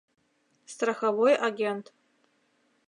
[0.73, 1.93] Страховой агент...